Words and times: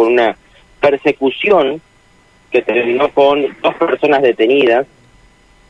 con 0.00 0.14
una 0.14 0.34
persecución 0.80 1.82
que 2.50 2.62
terminó 2.62 3.10
con 3.10 3.46
dos 3.62 3.74
personas 3.74 4.22
detenidas 4.22 4.86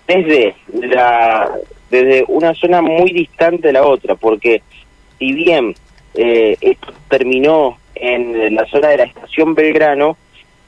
desde 0.06 0.54
la 0.70 1.50
desde 1.90 2.24
una 2.28 2.54
zona 2.54 2.80
muy 2.80 3.10
distante 3.10 3.66
de 3.66 3.72
la 3.72 3.84
otra, 3.84 4.14
porque 4.14 4.62
si 5.18 5.32
bien 5.32 5.74
eh, 6.14 6.56
esto 6.60 6.92
terminó 7.08 7.78
en 7.96 8.54
la 8.54 8.64
zona 8.66 8.90
de 8.90 8.98
la 8.98 9.04
estación 9.04 9.56
Belgrano, 9.56 10.16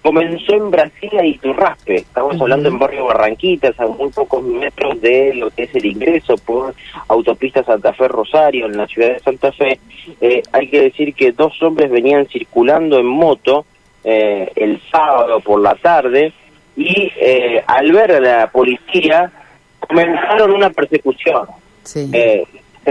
comenzó 0.03 0.55
en 0.55 0.71
Brasil 0.71 1.11
y 1.23 1.39
Turraspe. 1.39 1.97
Estamos 1.97 2.39
hablando 2.41 2.69
en 2.69 2.79
barrio 2.79 3.07
Barranquitas, 3.07 3.79
a 3.79 3.87
muy 3.87 4.11
pocos 4.11 4.43
metros 4.43 5.01
de 5.01 5.33
lo 5.35 5.51
que 5.51 5.63
es 5.63 5.75
el 5.77 5.87
ingreso 5.87 6.37
por 6.39 6.75
autopista 7.09 7.63
Santa 7.63 7.93
Fe 7.93 8.09
Rosario, 8.09 8.67
en 8.67 8.77
la 8.77 8.87
ciudad 8.89 9.15
de 9.15 9.21
Santa 9.21 9.53
Fe. 9.53 9.79
Eh, 10.21 10.43
hay 10.51 10.69
que 10.69 10.83
decir 10.83 11.15
que 11.15 11.31
dos 11.31 11.63
hombres 11.63 11.91
venían 11.91 12.27
circulando 12.27 12.99
en 12.99 13.07
moto 13.07 13.65
eh, 14.03 14.51
el 14.57 14.81
sábado 14.91 15.41
por 15.41 15.61
la 15.61 15.77
tarde 15.77 16.33
y 16.77 17.13
eh, 17.21 17.63
al 17.65 17.93
ver 17.93 18.13
a 18.13 18.21
la 18.21 18.51
policía 18.51 19.31
comenzaron 19.79 20.53
una 20.53 20.71
persecución. 20.71 21.47
se 21.85 22.45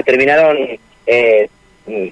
terminaron 0.05 0.57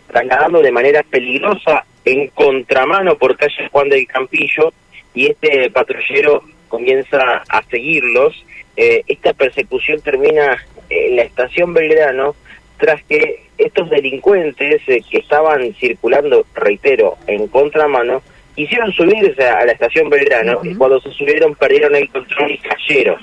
trasladando 0.08 0.62
de 0.62 0.72
manera 0.74 1.04
peligrosa 1.04 1.86
en 2.04 2.28
contramano 2.30 3.16
por 3.16 3.38
calle 3.38 3.70
Juan 3.72 3.88
del 3.88 4.06
Campillo 4.08 4.74
y 5.14 5.28
este 5.28 5.70
patrullero 5.72 6.44
comienza 6.68 7.44
a 7.50 7.64
seguirlos. 7.64 8.46
Eh, 8.78 9.04
esta 9.08 9.34
persecución 9.34 10.00
termina 10.02 10.58
en 10.90 11.16
la 11.16 11.24
estación 11.24 11.74
Belgrano 11.74 12.36
tras 12.78 13.04
que 13.04 13.48
estos 13.58 13.90
delincuentes 13.90 14.82
eh, 14.88 15.02
que 15.10 15.18
estaban 15.18 15.74
circulando, 15.76 16.46
reitero, 16.56 17.18
en 17.28 17.48
contramano, 17.48 18.22
quisieron 18.56 18.92
subirse 18.94 19.44
a 19.44 19.66
la 19.66 19.74
estación 19.74 20.10
Belgrano 20.10 20.62
y 20.64 20.76
cuando 20.76 21.02
se 21.02 21.12
subieron 21.12 21.56
perdieron 21.56 21.96
el 21.96 22.10
control 22.10 22.52
y 22.52 22.58
cayeron. 22.58 23.18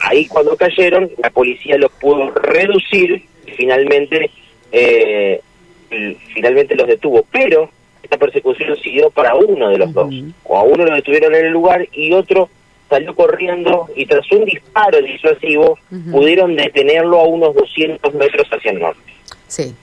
Ahí 0.00 0.26
cuando 0.26 0.56
cayeron, 0.56 1.10
la 1.22 1.30
policía 1.30 1.78
los 1.78 1.90
pudo 1.92 2.30
reducir 2.32 3.24
y 3.46 3.50
finalmente, 3.52 4.30
eh, 4.72 5.40
finalmente 6.34 6.76
los 6.76 6.86
detuvo. 6.86 7.24
Pero 7.32 7.70
esta 8.06 8.16
persecución 8.16 8.76
siguió 8.76 9.10
para 9.10 9.34
uno 9.34 9.68
de 9.68 9.78
los 9.78 9.92
dos. 9.92 10.12
O 10.44 10.56
a 10.56 10.62
uno 10.62 10.84
lo 10.84 10.94
detuvieron 10.94 11.34
en 11.34 11.46
el 11.46 11.52
lugar 11.52 11.86
y 11.92 12.12
otro 12.12 12.48
salió 12.88 13.14
corriendo 13.14 13.88
y 13.96 14.06
tras 14.06 14.30
un 14.30 14.44
disparo 14.44 15.02
disuasivo 15.02 15.78
pudieron 16.10 16.54
detenerlo 16.56 17.20
a 17.20 17.24
unos 17.24 17.54
200 17.54 18.14
metros 18.14 18.46
hacia 18.50 18.70
el 18.70 18.78
norte. 18.78 19.12
Sí. 19.48 19.74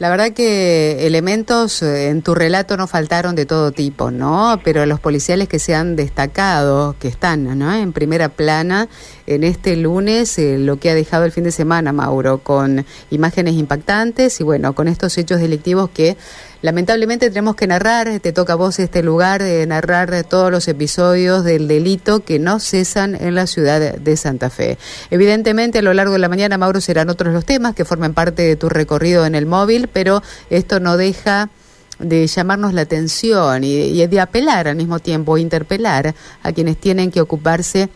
La 0.00 0.10
verdad 0.10 0.32
que 0.32 1.06
elementos 1.06 1.80
eh, 1.82 2.08
en 2.08 2.22
tu 2.22 2.34
relato 2.34 2.76
no 2.76 2.88
faltaron 2.88 3.36
de 3.36 3.46
todo 3.46 3.70
tipo, 3.70 4.10
¿no? 4.10 4.60
Pero 4.64 4.84
los 4.86 4.98
policiales 4.98 5.48
que 5.48 5.60
se 5.60 5.74
han 5.74 5.94
destacado, 5.94 6.96
que 6.98 7.06
están 7.06 7.56
¿no? 7.58 7.72
en 7.72 7.92
primera 7.92 8.28
plana 8.28 8.88
en 9.28 9.44
este 9.44 9.76
lunes, 9.76 10.36
eh, 10.38 10.58
lo 10.58 10.80
que 10.80 10.90
ha 10.90 10.94
dejado 10.94 11.24
el 11.24 11.32
fin 11.32 11.44
de 11.44 11.52
semana, 11.52 11.92
Mauro, 11.92 12.38
con 12.38 12.84
imágenes 13.10 13.54
impactantes 13.54 14.40
y 14.40 14.44
bueno, 14.44 14.72
con 14.74 14.88
estos 14.88 15.16
hechos 15.16 15.40
delictivos 15.40 15.90
que 15.90 16.16
lamentablemente 16.64 17.28
tenemos 17.28 17.56
que 17.56 17.66
narrar, 17.66 18.20
te 18.20 18.32
toca 18.32 18.54
a 18.54 18.56
vos 18.56 18.78
este 18.78 19.02
lugar, 19.02 19.42
de 19.42 19.66
narrar 19.66 20.24
todos 20.24 20.50
los 20.50 20.66
episodios 20.66 21.44
del 21.44 21.68
delito 21.68 22.20
que 22.20 22.38
no 22.38 22.58
cesan 22.58 23.14
en 23.16 23.34
la 23.34 23.46
ciudad 23.46 23.98
de 23.98 24.16
Santa 24.16 24.48
Fe. 24.48 24.78
Evidentemente, 25.10 25.80
a 25.80 25.82
lo 25.82 25.92
largo 25.92 26.14
de 26.14 26.20
la 26.20 26.30
mañana, 26.30 26.56
Mauro, 26.56 26.80
serán 26.80 27.10
otros 27.10 27.34
los 27.34 27.44
temas 27.44 27.74
que 27.74 27.84
formen 27.84 28.14
parte 28.14 28.40
de 28.40 28.56
tu 28.56 28.70
recorrido 28.70 29.26
en 29.26 29.34
el 29.34 29.44
móvil, 29.44 29.88
pero 29.92 30.22
esto 30.48 30.80
no 30.80 30.96
deja 30.96 31.50
de 31.98 32.26
llamarnos 32.26 32.72
la 32.72 32.80
atención 32.80 33.62
y, 33.62 33.74
y 33.74 34.06
de 34.06 34.20
apelar 34.20 34.66
al 34.66 34.76
mismo 34.76 35.00
tiempo, 35.00 35.36
interpelar 35.36 36.14
a 36.42 36.52
quienes 36.52 36.78
tienen 36.78 37.10
que 37.10 37.20
ocuparse 37.20 37.90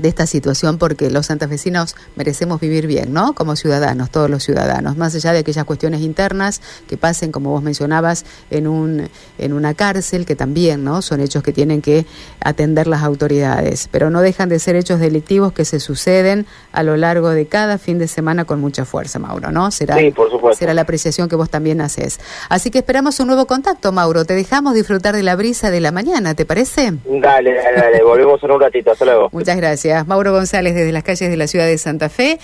de 0.00 0.08
esta 0.08 0.26
situación 0.26 0.78
porque 0.78 1.10
los 1.10 1.26
santafesinos 1.26 1.96
merecemos 2.16 2.60
vivir 2.60 2.86
bien, 2.86 3.12
¿no? 3.12 3.34
Como 3.34 3.56
ciudadanos, 3.56 4.10
todos 4.10 4.30
los 4.30 4.42
ciudadanos, 4.42 4.96
más 4.96 5.14
allá 5.14 5.32
de 5.32 5.40
aquellas 5.40 5.64
cuestiones 5.64 6.00
internas 6.00 6.60
que 6.88 6.96
pasen, 6.96 7.32
como 7.32 7.50
vos 7.50 7.62
mencionabas, 7.62 8.24
en 8.50 8.66
un 8.66 9.08
en 9.38 9.52
una 9.52 9.74
cárcel, 9.74 10.26
que 10.26 10.36
también, 10.36 10.84
¿no? 10.84 11.02
Son 11.02 11.20
hechos 11.20 11.42
que 11.42 11.52
tienen 11.52 11.82
que 11.82 12.06
atender 12.40 12.86
las 12.86 13.02
autoridades, 13.02 13.88
pero 13.90 14.10
no 14.10 14.20
dejan 14.20 14.48
de 14.48 14.58
ser 14.58 14.76
hechos 14.76 15.00
delictivos 15.00 15.52
que 15.52 15.64
se 15.64 15.80
suceden 15.80 16.46
a 16.72 16.82
lo 16.82 16.96
largo 16.96 17.30
de 17.30 17.46
cada 17.46 17.78
fin 17.78 17.98
de 17.98 18.08
semana 18.08 18.44
con 18.44 18.60
mucha 18.60 18.84
fuerza, 18.84 19.18
Mauro, 19.18 19.50
¿no? 19.50 19.70
Será 19.70 19.96
sí, 19.96 20.10
por 20.10 20.30
supuesto. 20.30 20.58
será 20.58 20.74
la 20.74 20.82
apreciación 20.82 21.28
que 21.28 21.36
vos 21.36 21.50
también 21.50 21.80
haces. 21.80 22.20
Así 22.48 22.70
que 22.70 22.78
esperamos 22.78 23.20
un 23.20 23.28
nuevo 23.28 23.46
contacto, 23.46 23.92
Mauro. 23.92 24.24
Te 24.24 24.34
dejamos 24.34 24.74
disfrutar 24.74 25.14
de 25.14 25.22
la 25.22 25.36
brisa 25.36 25.70
de 25.70 25.80
la 25.80 25.92
mañana, 25.92 26.34
¿te 26.34 26.44
parece? 26.44 26.92
Dale, 27.04 27.54
dale, 27.54 27.76
dale. 27.76 28.02
volvemos 28.02 28.42
en 28.42 28.50
un 28.50 28.60
ratito. 28.60 28.90
Hasta 28.90 29.04
luego. 29.04 29.28
Muchas 29.32 29.56
Mauro 30.06 30.32
González 30.32 30.74
desde 30.74 30.92
las 30.92 31.02
calles 31.02 31.30
de 31.30 31.36
la 31.36 31.46
ciudad 31.46 31.66
de 31.66 31.76
Santa 31.78 32.08
Fe. 32.08 32.38